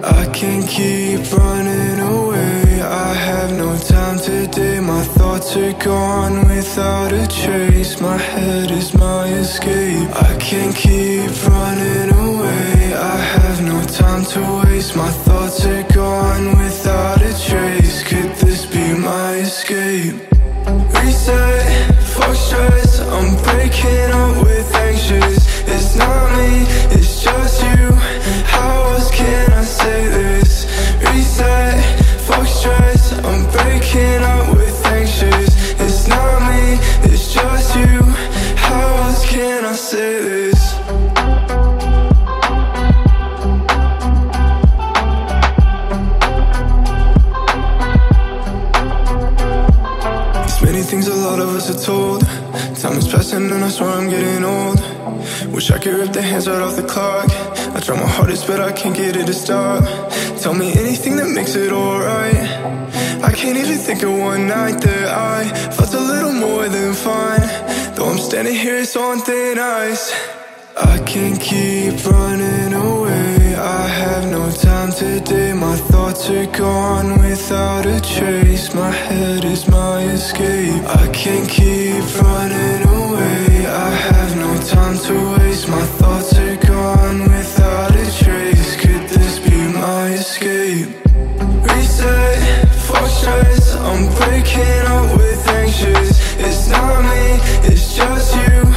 I 0.04 0.24
can't 0.32 0.66
keep 0.66 1.20
running 1.32 2.00
away. 2.00 2.80
I 2.80 3.12
have 3.12 3.50
no 3.58 3.76
time 3.76 4.18
today. 4.18 4.80
My 4.80 5.02
thoughts 5.02 5.54
are 5.56 5.72
gone 5.84 6.48
without 6.48 7.12
a 7.12 7.26
trace. 7.26 8.00
My 8.00 8.16
head 8.16 8.70
is 8.70 8.94
my 8.94 9.26
escape. 9.28 10.08
I 10.14 10.36
can't 10.38 10.74
keep 10.74 11.30
running 11.46 12.10
away. 12.10 12.27
Time 13.98 14.24
to 14.26 14.62
waste. 14.62 14.94
My 14.94 15.10
thoughts 15.10 15.66
are 15.66 15.82
gone 15.92 16.56
without 16.56 17.20
a 17.20 17.32
trace. 17.46 18.04
Could 18.04 18.30
this 18.36 18.64
be 18.64 18.94
my 18.94 19.34
escape? 19.38 20.14
Reset, 20.94 21.94
fuck 22.14 22.36
stress. 22.36 23.00
I'm 23.00 23.34
breaking 23.42 24.10
up 24.12 24.44
with 24.44 24.72
anxious. 24.76 25.42
It's 25.66 25.96
not 25.96 26.30
me, 26.38 26.64
And 53.38 53.64
I 53.64 53.68
swear 53.68 53.90
I'm 53.90 54.10
getting 54.10 54.44
old. 54.44 54.80
Wish 55.54 55.70
I 55.70 55.78
could 55.78 55.94
rip 55.94 56.12
the 56.12 56.20
hands 56.20 56.48
right 56.48 56.60
off 56.60 56.74
the 56.74 56.82
clock. 56.82 57.30
I 57.76 57.78
try 57.78 57.94
my 57.94 58.04
hardest, 58.04 58.48
but 58.48 58.60
I 58.60 58.72
can't 58.72 58.96
get 58.96 59.14
it 59.14 59.26
to 59.26 59.32
stop. 59.32 59.84
Tell 60.40 60.54
me 60.54 60.72
anything 60.72 61.14
that 61.16 61.28
makes 61.28 61.54
it 61.54 61.72
alright. 61.72 62.34
I 63.22 63.30
can't 63.32 63.56
even 63.56 63.78
think 63.78 64.02
of 64.02 64.10
one 64.10 64.48
night 64.48 64.80
that 64.80 65.08
I 65.08 65.44
felt 65.70 65.94
a 65.94 66.00
little 66.00 66.32
more 66.32 66.68
than 66.68 66.92
fine. 66.94 67.94
Though 67.94 68.08
I'm 68.10 68.18
standing 68.18 68.56
here, 68.56 68.78
it's 68.78 68.96
on 68.96 69.20
thin 69.20 69.56
ice. 69.56 70.12
I 70.76 70.98
can't 71.06 71.40
keep 71.40 72.04
running 72.06 72.72
away. 72.72 73.37
I 73.58 73.88
have 73.88 74.30
no 74.30 74.48
time 74.52 74.92
today. 74.92 75.52
My 75.52 75.74
thoughts 75.74 76.30
are 76.30 76.46
gone 76.46 77.20
without 77.20 77.86
a 77.86 78.00
trace. 78.00 78.72
My 78.72 78.90
head 78.90 79.44
is 79.44 79.66
my 79.66 80.00
escape. 80.04 80.84
I 80.86 81.08
can't 81.12 81.48
keep 81.48 82.04
running 82.22 82.82
away. 82.86 83.66
I 83.66 83.90
have 83.90 84.36
no 84.36 84.56
time 84.62 84.96
to 85.06 85.38
waste. 85.38 85.68
My 85.68 85.82
thoughts 85.98 86.38
are 86.38 86.56
gone 86.56 87.22
without 87.22 87.96
a 87.96 88.24
trace. 88.24 88.76
Could 88.76 89.08
this 89.08 89.40
be 89.40 89.58
my 89.72 90.12
escape? 90.12 90.88
Reset, 91.66 92.68
fuck 92.86 93.08
stress. 93.08 93.74
I'm 93.74 94.06
breaking 94.18 94.86
up 94.86 95.18
with 95.18 95.48
anxious. 95.48 96.36
It's 96.38 96.68
not 96.68 97.02
me, 97.02 97.72
it's 97.72 97.96
just 97.96 98.36
you. 98.36 98.67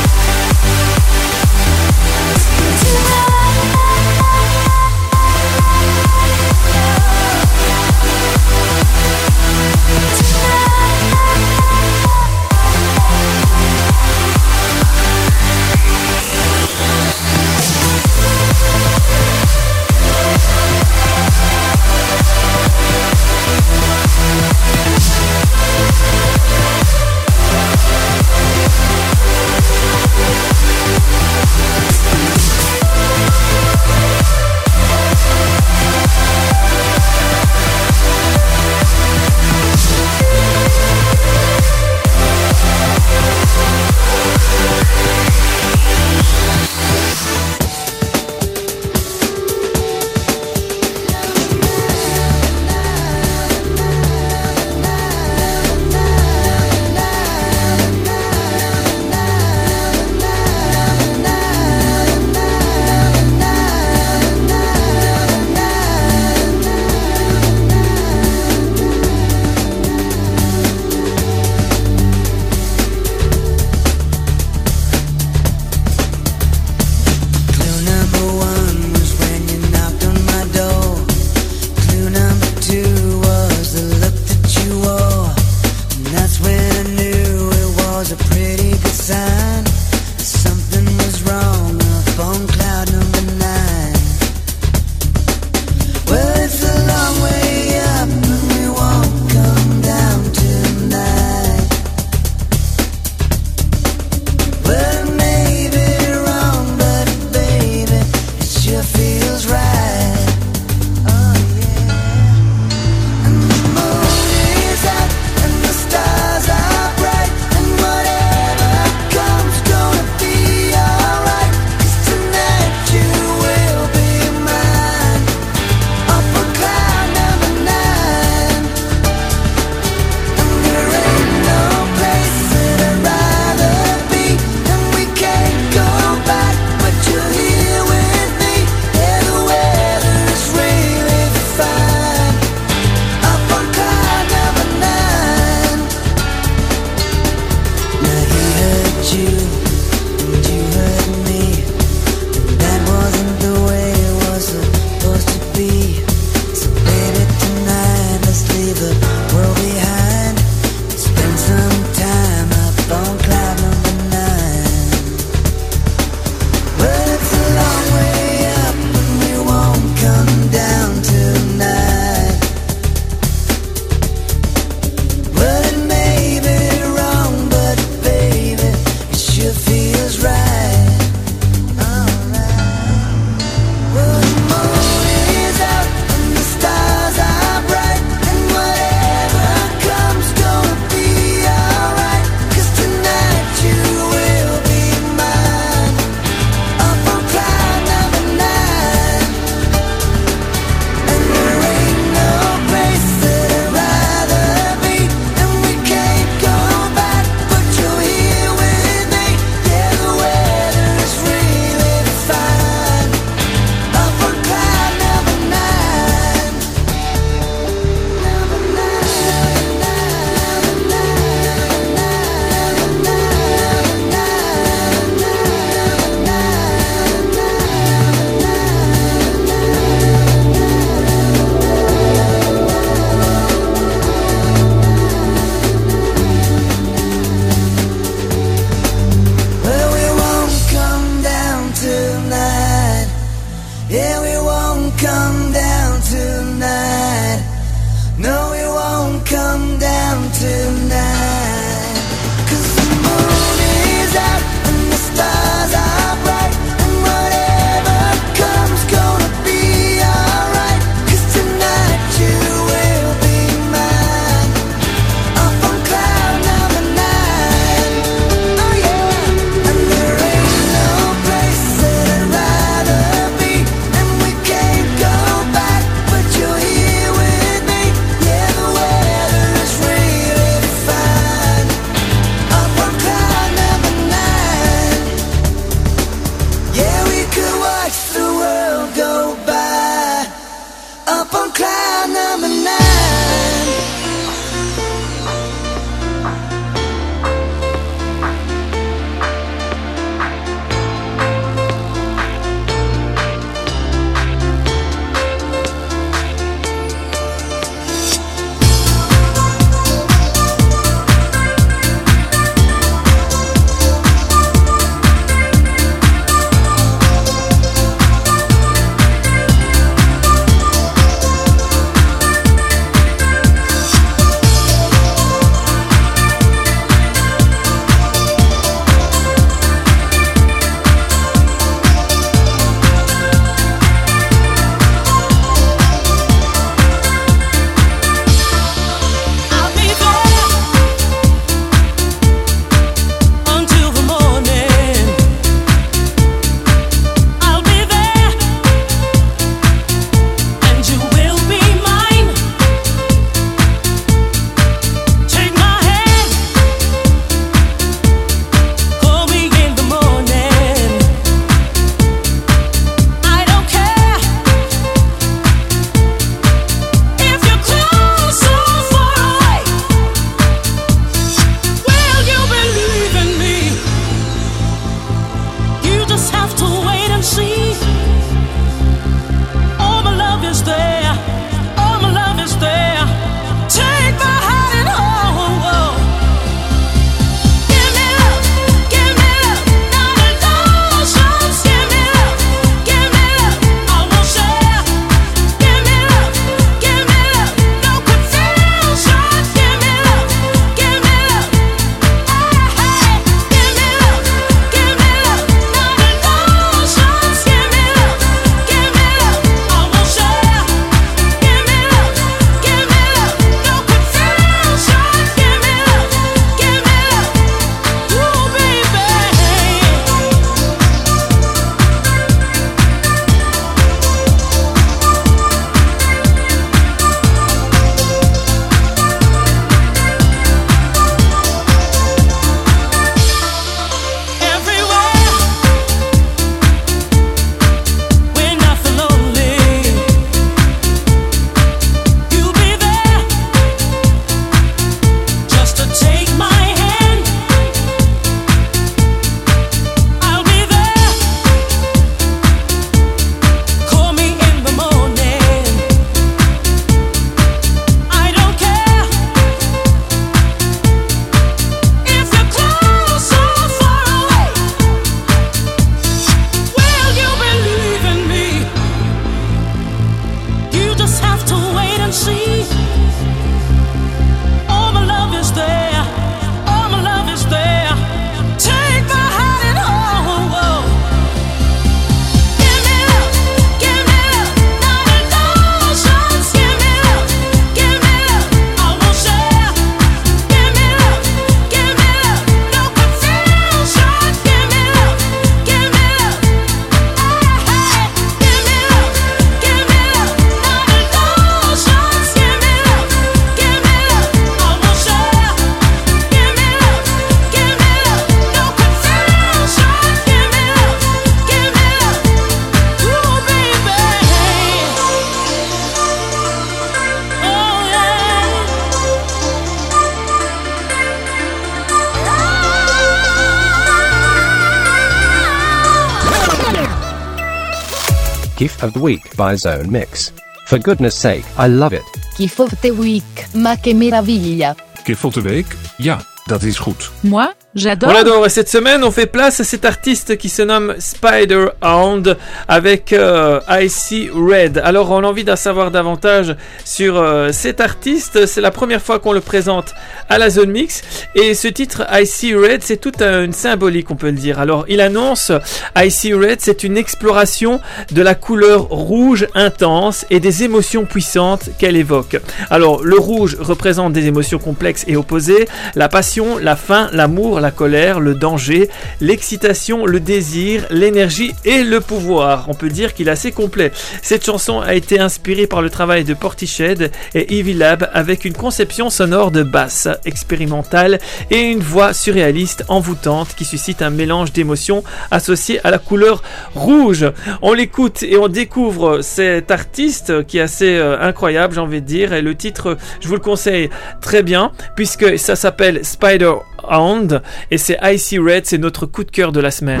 Week 529.00 529.36
by 529.36 529.56
Zone 529.56 529.90
Mix. 529.90 530.32
For 530.66 530.78
goodness 530.78 531.18
sake, 531.18 531.44
I 531.58 531.68
love 531.68 531.92
it. 531.92 532.04
Kiff 532.36 532.58
of 532.58 532.72
Week, 532.90 533.48
ma 533.54 533.76
che 533.76 533.94
meraviglia. 533.94 534.74
Kiff 535.04 535.24
Week? 535.42 535.76
Ja, 535.96 536.20
dat 536.44 536.62
is 536.62 536.78
goed. 536.78 537.10
Moi? 537.20 537.52
J'adore. 537.76 538.50
Cette 538.50 538.68
semaine 538.68 539.04
on 539.04 539.12
fait 539.12 539.26
place 539.26 539.60
à 539.60 539.64
cet 539.64 539.84
artiste 539.84 540.36
qui 540.36 540.48
se 540.48 540.60
nomme 540.62 540.96
Spider 540.98 541.66
Hound 541.84 542.36
avec 542.66 543.12
euh, 543.12 543.60
Icy 543.70 544.28
Red. 544.34 544.82
Alors 544.82 545.12
on 545.12 545.22
a 545.22 545.26
envie 545.28 545.44
d'en 545.44 545.54
savoir 545.54 545.92
davantage 545.92 546.56
sur 546.84 547.16
euh, 547.16 547.52
cet 547.52 547.80
artiste. 547.80 548.46
C'est 548.46 548.60
la 548.60 548.72
première 548.72 549.00
fois 549.00 549.20
qu'on 549.20 549.32
le 549.32 549.40
présente 549.40 549.94
à 550.28 550.38
la 550.38 550.50
zone 550.50 550.72
mix 550.72 551.02
et 551.36 551.54
ce 551.54 551.68
titre 551.68 552.04
Icy 552.12 552.56
Red 552.56 552.82
c'est 552.82 552.96
toute 552.96 553.22
une 553.22 553.52
symbolique 553.52 554.10
on 554.10 554.16
peut 554.16 554.30
le 554.30 554.32
dire. 554.32 554.58
Alors 554.58 554.84
il 554.88 555.00
annonce 555.00 555.52
Icy 555.96 556.34
Red 556.34 556.60
c'est 556.60 556.82
une 556.82 556.96
exploration 556.96 557.80
de 558.10 558.20
la 558.20 558.34
couleur 558.34 558.88
rouge 558.88 559.46
intense 559.54 560.26
et 560.30 560.40
des 560.40 560.64
émotions 560.64 561.04
puissantes 561.04 561.70
qu'elle 561.78 561.94
évoque. 561.94 562.40
Alors 562.68 563.04
le 563.04 563.16
rouge 563.16 563.56
représente 563.60 564.12
des 564.12 564.26
émotions 564.26 564.58
complexes 564.58 565.04
et 565.06 565.14
opposées, 565.14 565.68
la 565.94 566.08
passion, 566.08 566.58
la 566.58 566.74
faim, 566.74 567.08
l'amour, 567.12 567.59
la 567.60 567.70
colère, 567.70 568.20
le 568.20 568.34
danger, 568.34 568.88
l'excitation, 569.20 570.06
le 570.06 570.20
désir, 570.20 570.86
l'énergie 570.90 571.54
et 571.64 571.82
le 571.82 572.00
pouvoir. 572.00 572.66
On 572.68 572.74
peut 572.74 572.88
dire 572.88 573.14
qu'il 573.14 573.28
est 573.28 573.32
assez 573.32 573.52
complet. 573.52 573.92
Cette 574.22 574.44
chanson 574.44 574.80
a 574.80 574.94
été 574.94 575.18
inspirée 575.18 575.66
par 575.66 575.82
le 575.82 575.90
travail 575.90 576.24
de 576.24 576.34
Portiched 576.34 577.10
et 577.34 577.54
Ivy 577.54 577.74
Lab 577.74 578.10
avec 578.12 578.44
une 578.44 578.54
conception 578.54 579.10
sonore 579.10 579.50
de 579.50 579.62
basse 579.62 580.08
expérimentale 580.24 581.18
et 581.50 581.60
une 581.60 581.80
voix 581.80 582.12
surréaliste 582.12 582.84
envoûtante 582.88 583.54
qui 583.56 583.64
suscite 583.64 584.02
un 584.02 584.10
mélange 584.10 584.52
d'émotions 584.52 585.02
associées 585.30 585.80
à 585.84 585.90
la 585.90 585.98
couleur 585.98 586.42
rouge. 586.74 587.26
On 587.62 587.72
l'écoute 587.72 588.22
et 588.22 588.36
on 588.36 588.48
découvre 588.48 589.22
cet 589.22 589.70
artiste 589.70 590.46
qui 590.46 590.58
est 590.58 590.62
assez 590.62 590.96
euh, 590.96 591.20
incroyable, 591.20 591.74
j'ai 591.74 591.80
envie 591.80 592.00
de 592.00 592.06
dire. 592.06 592.32
Et 592.32 592.42
le 592.42 592.54
titre, 592.54 592.96
je 593.20 593.28
vous 593.28 593.34
le 593.34 593.40
conseille 593.40 593.90
très 594.20 594.42
bien 594.42 594.72
puisque 594.96 595.38
ça 595.38 595.56
s'appelle 595.56 596.04
Spider 596.04 596.52
Hound 596.88 597.42
et 597.70 597.78
c'est 597.78 597.98
Icy 598.02 598.38
Red, 598.38 598.66
c'est 598.66 598.78
notre 598.78 599.06
coup 599.06 599.24
de 599.24 599.30
cœur 599.30 599.52
de 599.52 599.60
la 599.60 599.70
semaine. 599.70 600.00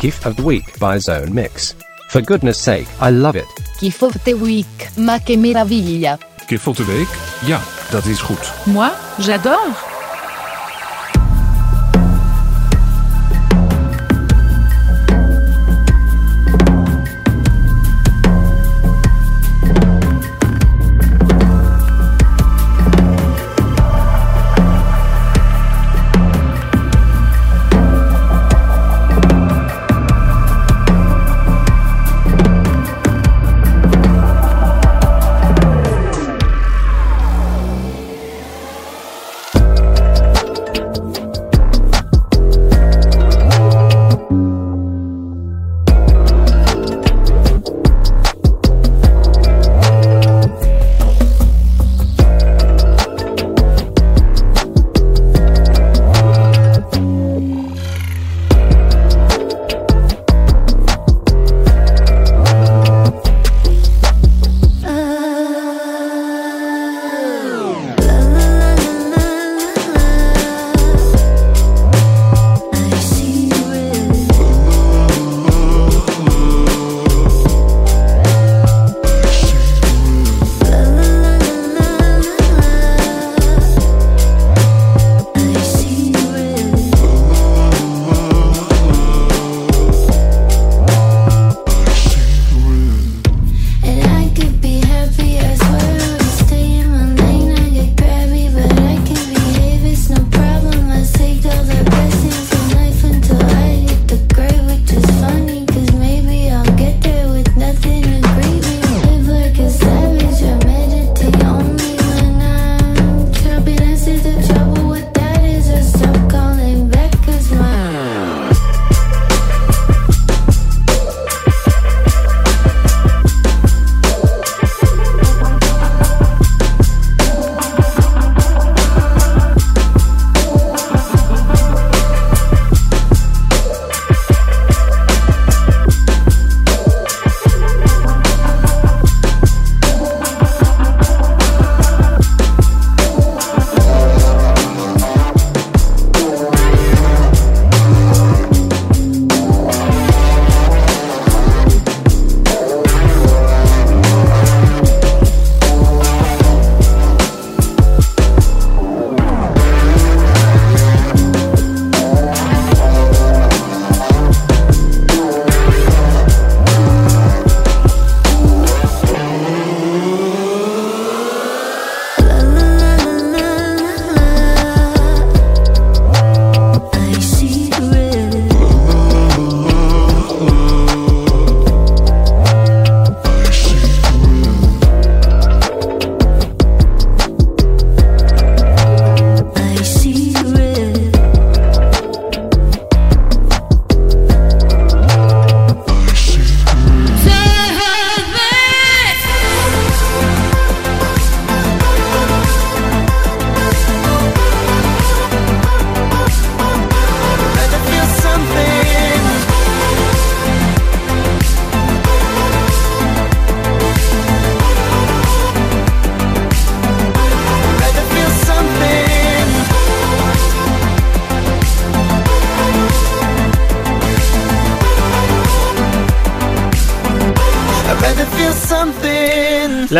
Gift 0.00 0.26
of 0.26 0.36
the 0.36 0.40
Week 0.40 0.64
by 0.80 0.98
Zone 1.00 1.32
Mix. 1.32 1.74
For 2.08 2.22
goodness 2.22 2.58
sake, 2.58 2.86
I 3.00 3.10
love 3.10 3.36
it. 3.36 3.46
Gift 3.80 4.02
of 4.02 4.16
the 4.24 4.32
Week, 4.34 4.90
ma 4.96 5.18
che 5.18 5.36
meraviglia. 5.36 6.18
Kip 6.46 6.60
van 6.60 6.72
de 6.72 6.84
week? 6.84 7.08
Ja, 7.46 7.60
dat 7.90 8.04
is 8.06 8.20
goed. 8.20 8.52
Moi, 8.64 8.90
j'adore. 9.18 9.99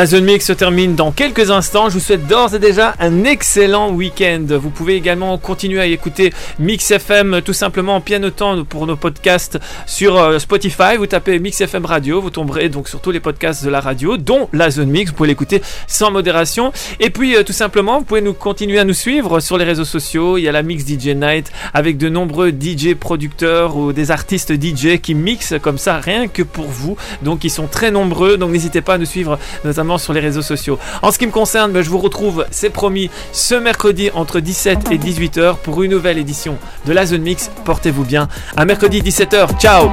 La 0.00 0.06
zone 0.06 0.24
mix 0.24 0.46
se 0.46 0.54
termine 0.54 0.94
dans 0.94 1.12
quelques 1.12 1.50
instants. 1.50 1.90
Je 1.90 1.98
vous 1.98 2.00
souhaite 2.00 2.26
d'ores 2.26 2.54
et 2.54 2.58
déjà 2.58 2.94
un 3.00 3.24
excellent 3.24 3.90
week-end. 3.90 4.46
Vous 4.48 4.70
pouvez 4.70 4.94
également 4.94 5.36
continuer 5.36 5.78
à 5.78 5.84
écouter 5.84 6.32
Mix 6.58 6.90
FM 6.90 7.42
tout 7.44 7.52
simplement 7.52 7.96
en 7.96 8.00
pianotant 8.00 8.64
pour 8.64 8.86
nos 8.86 8.96
podcasts 8.96 9.58
sur 9.84 10.16
euh, 10.16 10.38
Spotify. 10.38 10.96
Vous 10.96 11.06
tapez 11.06 11.38
Mix 11.38 11.60
FM 11.60 11.84
Radio, 11.84 12.22
vous 12.22 12.30
tomberez 12.30 12.70
donc 12.70 12.88
sur 12.88 13.02
tous 13.02 13.10
les 13.10 13.20
podcasts 13.20 13.62
de 13.62 13.68
la 13.68 13.80
radio, 13.80 14.16
dont 14.16 14.48
la 14.54 14.70
zone 14.70 14.88
mix. 14.88 15.10
Vous 15.10 15.16
pouvez 15.18 15.28
l'écouter 15.28 15.60
sans 15.86 16.10
modération. 16.10 16.72
Et 16.98 17.10
puis 17.10 17.36
euh, 17.36 17.42
tout 17.42 17.52
simplement, 17.52 17.98
vous 17.98 18.06
pouvez 18.06 18.22
nous 18.22 18.32
continuer 18.32 18.78
à 18.78 18.84
nous 18.84 18.94
suivre 18.94 19.40
sur 19.40 19.58
les 19.58 19.66
réseaux 19.66 19.84
sociaux. 19.84 20.38
Il 20.38 20.44
y 20.44 20.48
a 20.48 20.52
la 20.52 20.62
Mix 20.62 20.82
DJ 20.86 21.08
Night 21.08 21.52
avec 21.74 21.98
de 21.98 22.08
nombreux 22.08 22.52
DJ 22.52 22.94
producteurs 22.94 23.76
ou 23.76 23.92
des 23.92 24.10
artistes 24.10 24.54
DJ 24.54 24.98
qui 25.02 25.14
mixent 25.14 25.56
comme 25.60 25.76
ça 25.76 25.98
rien 25.98 26.26
que 26.26 26.42
pour 26.42 26.68
vous. 26.68 26.96
Donc 27.20 27.44
ils 27.44 27.50
sont 27.50 27.66
très 27.66 27.90
nombreux. 27.90 28.38
Donc 28.38 28.50
n'hésitez 28.50 28.80
pas 28.80 28.94
à 28.94 28.98
nous 28.98 29.04
suivre 29.04 29.38
notamment 29.62 29.89
sur 29.98 30.12
les 30.12 30.20
réseaux 30.20 30.42
sociaux. 30.42 30.78
En 31.02 31.10
ce 31.10 31.18
qui 31.18 31.26
me 31.26 31.32
concerne, 31.32 31.72
ben, 31.72 31.82
je 31.82 31.90
vous 31.90 31.98
retrouve, 31.98 32.46
c'est 32.50 32.70
promis, 32.70 33.10
ce 33.32 33.54
mercredi 33.54 34.10
entre 34.14 34.40
17 34.40 34.90
et 34.90 34.98
18h 34.98 35.56
pour 35.56 35.82
une 35.82 35.90
nouvelle 35.90 36.18
édition 36.18 36.56
de 36.86 36.92
la 36.92 37.06
Zone 37.06 37.22
Mix. 37.22 37.50
Portez-vous 37.64 38.04
bien. 38.04 38.28
À 38.56 38.64
mercredi 38.64 39.02
17h. 39.02 39.58
Ciao 39.58 39.90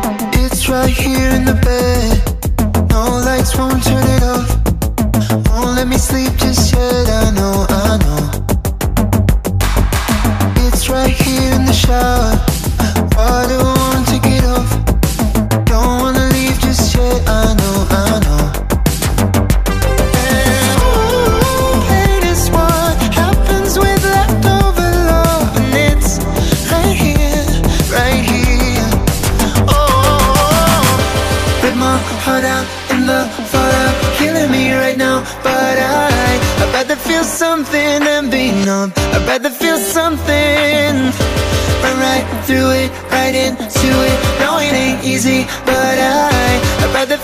right. 11.98 12.37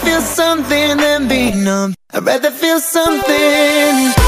Feel 0.04 0.22
something 0.22 0.98
than 0.98 1.28
be 1.28 1.52
numb. 1.52 1.94
I'd 2.14 2.24
rather 2.24 2.52
feel 2.52 2.80
something. 2.80 4.23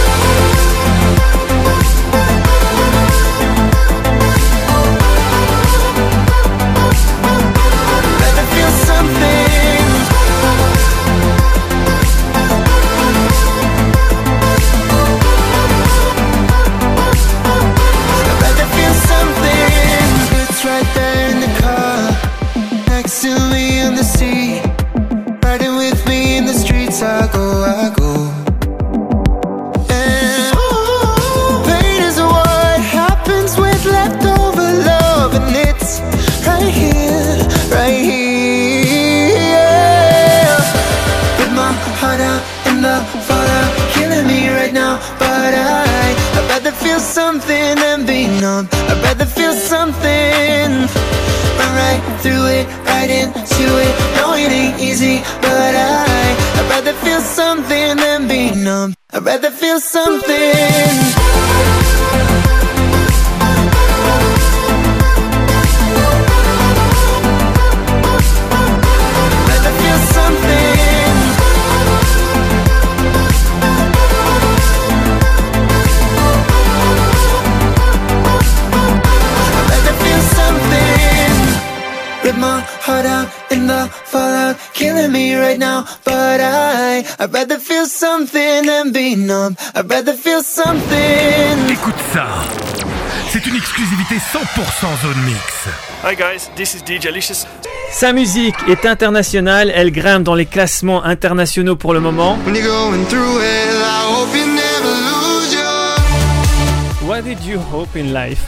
C'est 93.45 93.51
une 93.51 93.57
exclusivité 93.57 94.15
100% 94.15 95.01
zone 95.03 95.23
mix. 95.23 95.67
Hi 96.03 96.15
guys, 96.15 96.49
this 96.55 96.73
is 96.73 96.79
DJ 96.79 97.13
Licious. 97.13 97.45
Sa 97.91 98.11
musique 98.11 98.55
est 98.67 98.87
internationale, 98.87 99.71
elle 99.75 99.91
grimpe 99.91 100.23
dans 100.23 100.33
les 100.33 100.47
classements 100.47 101.03
internationaux 101.03 101.75
pour 101.75 101.93
le 101.93 101.99
moment. 101.99 102.39
When 102.43 102.55
you're 102.55 102.65
going 102.65 103.05
through 103.05 103.41
it, 103.41 103.69
I 103.69 104.01
hope 104.07 104.35
you 104.35 104.47
never 104.47 104.93
lose 105.11 105.53
your. 105.53 107.07
What 107.07 107.21
did 107.21 107.43
you 107.45 107.59
hope 107.59 107.95
in 107.95 108.13
life? 108.13 108.41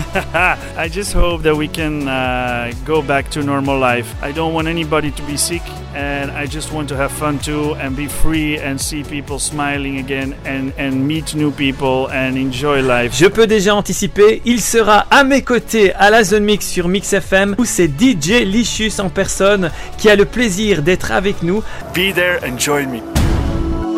I 0.76 0.88
just 0.88 1.12
hope 1.12 1.42
that 1.42 1.54
we 1.54 1.68
can 1.68 2.08
uh, 2.08 2.72
go 2.84 3.02
back 3.02 3.30
to 3.30 3.42
normal 3.42 3.78
life. 3.78 4.14
I 4.22 4.32
don't 4.32 4.52
want 4.54 4.68
anybody 4.68 5.10
to 5.10 5.22
be 5.22 5.36
sick, 5.36 5.62
and 5.94 6.30
I 6.30 6.46
just 6.46 6.72
want 6.72 6.88
to 6.88 6.96
have 6.96 7.12
fun 7.12 7.38
too 7.38 7.74
and 7.74 7.96
be 7.96 8.06
free 8.06 8.58
and 8.58 8.80
see 8.80 9.02
people 9.02 9.38
smiling 9.38 9.98
again 9.98 10.34
and, 10.44 10.72
and 10.78 11.06
meet 11.06 11.34
new 11.34 11.50
people 11.50 12.08
and 12.10 12.36
enjoy 12.36 12.82
life. 12.82 13.14
Je 13.14 13.26
peux 13.26 13.46
déjà 13.46 13.74
anticiper, 13.74 14.40
il 14.44 14.60
sera 14.60 15.06
à 15.10 15.24
mes 15.24 15.42
côtés 15.42 15.92
à 15.94 16.10
la 16.10 16.24
Zone 16.24 16.44
Mix 16.44 16.66
sur 16.66 16.88
Mix 16.88 17.12
FM 17.12 17.54
où 17.58 17.64
c'est 17.64 17.88
DJ 17.88 18.44
Licious 18.44 19.00
en 19.00 19.10
personne 19.10 19.70
qui 19.98 20.08
a 20.08 20.16
le 20.16 20.24
plaisir 20.24 20.82
d'être 20.82 21.12
avec 21.12 21.42
nous. 21.42 21.62
Be 21.94 22.14
there 22.14 22.38
and 22.44 22.58
join 22.58 22.86
me. 22.86 23.00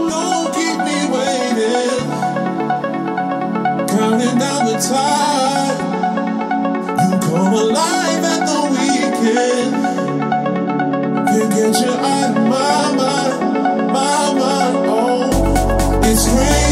Don't 0.08 0.52
keep 0.52 0.78
me 0.78 1.06
waiting. 1.12 2.06
Counting 3.88 4.38
down 4.38 4.66
the 4.66 4.78
time. 4.80 5.51
It's 16.14 16.28
raining. 16.28 16.71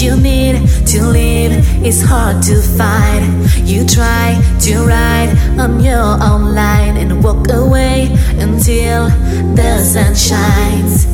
you 0.00 0.16
need 0.16 0.54
to 0.86 1.02
live 1.02 1.52
is 1.84 2.02
hard 2.02 2.42
to 2.42 2.60
find. 2.60 3.24
You 3.66 3.84
try 3.86 4.40
to 4.60 4.86
ride 4.86 5.36
on 5.58 5.80
your 5.80 6.22
own 6.22 6.54
line 6.54 6.96
and 6.96 7.22
walk 7.22 7.50
away 7.50 8.08
until 8.38 9.08
the 9.56 9.78
sun 9.82 10.14
shines. 10.14 11.06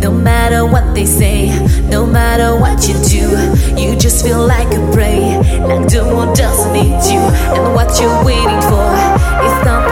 No 0.00 0.10
matter 0.10 0.66
what 0.66 0.94
they 0.94 1.06
say, 1.06 1.48
no 1.88 2.06
matter 2.06 2.58
what 2.58 2.88
you 2.88 2.94
do, 3.04 3.26
you 3.80 3.96
just 3.96 4.24
feel 4.24 4.44
like 4.46 4.68
a 4.74 4.92
prey. 4.92 5.38
Like 5.60 5.88
the 5.88 6.02
world 6.04 6.36
doesn't 6.36 6.72
need 6.72 6.98
you, 7.12 7.22
and 7.54 7.74
what 7.74 8.00
you're 8.00 8.24
waiting 8.24 8.62
for 8.70 8.90
is 9.46 9.56
not 9.64 9.88